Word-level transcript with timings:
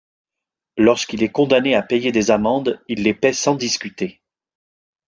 Lorsqu'il 0.77 1.21
est 1.21 1.29
condamné 1.31 1.75
à 1.75 1.83
payer 1.83 2.11
des 2.11 2.31
amendes, 2.31 2.81
il 2.87 3.03
les 3.03 3.13
paye 3.13 3.35
sans 3.35 3.53
discuter. 3.53 4.19